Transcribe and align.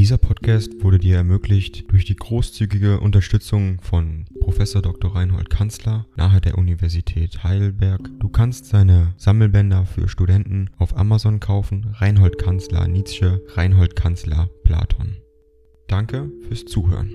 Dieser 0.00 0.16
Podcast 0.16 0.82
wurde 0.82 0.98
dir 0.98 1.16
ermöglicht 1.16 1.92
durch 1.92 2.06
die 2.06 2.16
großzügige 2.16 3.00
Unterstützung 3.00 3.82
von 3.82 4.24
Professor 4.40 4.80
Dr. 4.80 5.14
Reinhold 5.14 5.50
Kanzler 5.50 6.06
nahe 6.16 6.40
der 6.40 6.56
Universität 6.56 7.44
Heidelberg. 7.44 8.08
Du 8.18 8.30
kannst 8.30 8.64
seine 8.64 9.12
Sammelbänder 9.18 9.84
für 9.84 10.08
Studenten 10.08 10.70
auf 10.78 10.96
Amazon 10.96 11.38
kaufen. 11.38 11.94
Reinhold 11.98 12.38
Kanzler 12.38 12.88
Nietzsche, 12.88 13.42
Reinhold 13.48 13.94
Kanzler 13.94 14.48
Platon. 14.64 15.18
Danke 15.86 16.32
fürs 16.48 16.64
Zuhören. 16.64 17.12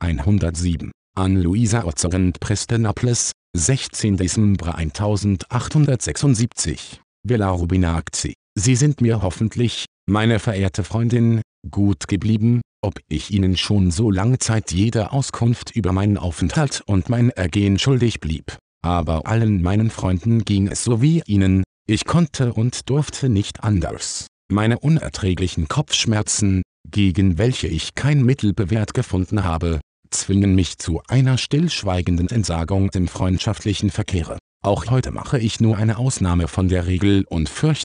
107 0.00 0.92
an 1.14 1.40
Luisa 1.40 1.84
Ozerent 1.84 2.40
Prestonaples, 2.40 3.32
16. 3.56 4.18
Dezember 4.18 4.74
1876. 4.74 7.00
Villa 7.22 7.48
Rubinacci. 7.48 8.34
Sie 8.58 8.76
sind 8.76 9.00
mir 9.00 9.22
hoffentlich, 9.22 9.86
meine 10.08 10.38
verehrte 10.38 10.84
Freundin, 10.84 11.40
gut 11.70 12.08
geblieben, 12.08 12.60
ob 12.82 12.94
ich 13.08 13.30
Ihnen 13.30 13.56
schon 13.56 13.90
so 13.90 14.10
lange 14.10 14.38
Zeit 14.38 14.72
jede 14.72 15.12
Auskunft 15.12 15.74
über 15.76 15.92
meinen 15.92 16.18
Aufenthalt 16.18 16.82
und 16.86 17.08
mein 17.08 17.30
Ergehen 17.30 17.78
schuldig 17.78 18.20
blieb. 18.20 18.56
Aber 18.82 19.26
allen 19.26 19.62
meinen 19.62 19.90
Freunden 19.90 20.44
ging 20.44 20.68
es 20.68 20.82
so 20.82 21.02
wie 21.02 21.22
Ihnen, 21.26 21.62
ich 21.86 22.06
konnte 22.06 22.52
und 22.52 22.88
durfte 22.88 23.28
nicht 23.28 23.62
anders. 23.62 24.26
Meine 24.50 24.78
unerträglichen 24.78 25.68
Kopfschmerzen, 25.68 26.62
gegen 26.90 27.38
welche 27.38 27.68
ich 27.68 27.94
kein 27.94 28.24
Mittel 28.24 28.52
bewährt 28.52 28.94
gefunden 28.94 29.44
habe, 29.44 29.80
zwingen 30.10 30.54
mich 30.54 30.78
zu 30.78 31.02
einer 31.08 31.38
stillschweigenden 31.38 32.28
Entsagung 32.28 32.90
dem 32.90 33.06
freundschaftlichen 33.06 33.90
Verkehre. 33.90 34.38
Auch 34.62 34.90
heute 34.90 35.10
mache 35.10 35.38
ich 35.38 35.60
nur 35.60 35.76
eine 35.76 35.98
Ausnahme 35.98 36.48
von 36.48 36.68
der 36.68 36.86
Regel 36.86 37.24
und 37.28 37.48
fürchte, 37.48 37.84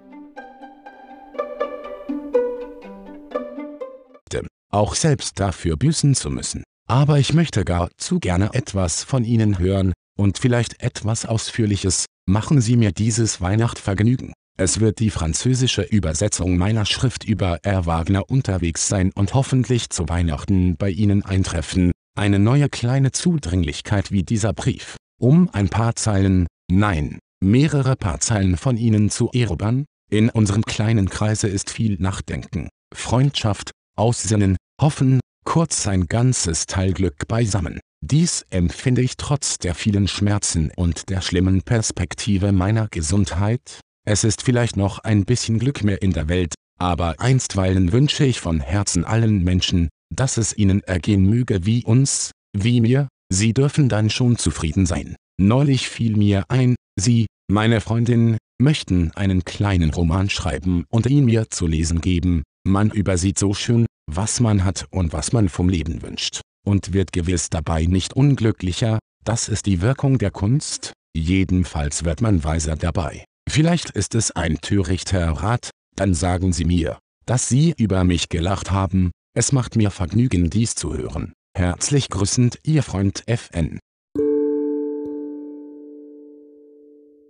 Auch 4.71 4.95
selbst 4.95 5.39
dafür 5.39 5.77
büßen 5.77 6.15
zu 6.15 6.29
müssen. 6.29 6.63
Aber 6.87 7.19
ich 7.19 7.33
möchte 7.33 7.63
gar 7.63 7.89
zu 7.97 8.19
gerne 8.19 8.53
etwas 8.53 9.03
von 9.03 9.23
Ihnen 9.23 9.59
hören, 9.59 9.93
und 10.17 10.37
vielleicht 10.37 10.81
etwas 10.81 11.25
Ausführliches, 11.25 12.05
machen 12.27 12.61
Sie 12.61 12.77
mir 12.77 12.91
dieses 12.91 13.41
Weihnachtsvergnügen. 13.41 14.33
Es 14.57 14.79
wird 14.79 14.99
die 14.99 15.09
französische 15.09 15.81
Übersetzung 15.81 16.57
meiner 16.57 16.85
Schrift 16.85 17.23
über 17.23 17.59
R. 17.63 17.85
Wagner 17.85 18.29
unterwegs 18.29 18.87
sein 18.87 19.11
und 19.15 19.33
hoffentlich 19.33 19.89
zu 19.89 20.07
Weihnachten 20.09 20.75
bei 20.77 20.89
Ihnen 20.89 21.23
eintreffen, 21.23 21.91
eine 22.15 22.37
neue 22.37 22.69
kleine 22.69 23.11
Zudringlichkeit 23.11 24.11
wie 24.11 24.23
dieser 24.23 24.53
Brief. 24.53 24.97
Um 25.19 25.49
ein 25.53 25.69
paar 25.69 25.95
Zeilen, 25.95 26.47
nein, 26.69 27.19
mehrere 27.43 27.95
paar 27.95 28.19
Zeilen 28.19 28.57
von 28.57 28.77
Ihnen 28.77 29.09
zu 29.09 29.31
erobern, 29.33 29.85
in 30.11 30.29
unserem 30.29 30.63
kleinen 30.63 31.09
Kreise 31.09 31.47
ist 31.47 31.69
viel 31.69 31.95
Nachdenken, 31.99 32.69
Freundschaft, 32.93 33.71
Aussinnen, 33.95 34.57
Hoffen, 34.81 35.19
kurz 35.45 35.85
ein 35.85 36.07
ganzes 36.07 36.65
Teil 36.65 36.93
Glück 36.93 37.27
beisammen. 37.27 37.79
Dies 38.03 38.47
empfinde 38.49 39.03
ich 39.03 39.15
trotz 39.15 39.59
der 39.59 39.75
vielen 39.75 40.07
Schmerzen 40.07 40.71
und 40.75 41.09
der 41.11 41.21
schlimmen 41.21 41.61
Perspektive 41.61 42.51
meiner 42.51 42.87
Gesundheit. 42.87 43.79
Es 44.07 44.23
ist 44.23 44.41
vielleicht 44.41 44.77
noch 44.77 44.97
ein 44.97 45.25
bisschen 45.25 45.59
Glück 45.59 45.83
mehr 45.83 46.01
in 46.01 46.13
der 46.13 46.29
Welt, 46.29 46.55
aber 46.79 47.19
einstweilen 47.19 47.91
wünsche 47.91 48.25
ich 48.25 48.39
von 48.39 48.59
Herzen 48.59 49.05
allen 49.05 49.43
Menschen, 49.43 49.89
dass 50.11 50.37
es 50.37 50.57
ihnen 50.57 50.81
ergehen 50.81 51.27
möge 51.27 51.63
wie 51.63 51.85
uns, 51.85 52.31
wie 52.57 52.81
mir, 52.81 53.07
sie 53.31 53.53
dürfen 53.53 53.87
dann 53.87 54.09
schon 54.09 54.35
zufrieden 54.37 54.87
sein. 54.87 55.15
Neulich 55.39 55.89
fiel 55.89 56.17
mir 56.17 56.43
ein, 56.49 56.75
Sie, 56.99 57.27
meine 57.47 57.81
Freundin, 57.81 58.37
möchten 58.59 59.11
einen 59.11 59.45
kleinen 59.45 59.91
Roman 59.91 60.29
schreiben 60.29 60.85
und 60.89 61.05
ihn 61.05 61.25
mir 61.25 61.49
zu 61.49 61.67
lesen 61.67 62.01
geben, 62.01 62.43
man 62.63 62.89
übersieht 62.89 63.39
so 63.39 63.53
schön, 63.53 63.85
was 64.09 64.39
man 64.39 64.63
hat 64.63 64.85
und 64.89 65.13
was 65.13 65.33
man 65.33 65.49
vom 65.49 65.69
Leben 65.69 66.01
wünscht, 66.01 66.41
und 66.65 66.93
wird 66.93 67.11
gewiss 67.11 67.49
dabei 67.49 67.85
nicht 67.85 68.13
unglücklicher, 68.13 68.99
das 69.23 69.49
ist 69.49 69.65
die 69.65 69.81
Wirkung 69.81 70.17
der 70.17 70.31
Kunst, 70.31 70.93
jedenfalls 71.15 72.03
wird 72.03 72.21
man 72.21 72.43
weiser 72.43 72.75
dabei. 72.75 73.25
Vielleicht 73.49 73.91
ist 73.91 74.15
es 74.15 74.31
ein 74.31 74.59
törichter 74.61 75.29
Rat, 75.29 75.69
dann 75.95 76.13
sagen 76.13 76.53
Sie 76.53 76.65
mir, 76.65 76.99
dass 77.25 77.49
Sie 77.49 77.73
über 77.77 78.03
mich 78.03 78.29
gelacht 78.29 78.71
haben, 78.71 79.11
es 79.35 79.51
macht 79.51 79.75
mir 79.75 79.91
Vergnügen 79.91 80.49
dies 80.49 80.75
zu 80.75 80.95
hören. 80.95 81.33
Herzlich 81.57 82.09
grüßend 82.09 82.59
Ihr 82.63 82.83
Freund 82.83 83.23
FN. 83.27 83.79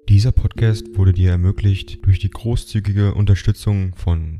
Dieser 0.10 0.32
Podcast 0.32 0.98
wurde 0.98 1.14
dir 1.14 1.32
ermöglicht 1.32 2.06
durch 2.06 2.20
die 2.20 2.30
großzügige 2.30 3.14
Unterstützung 3.14 3.96
von 3.96 4.40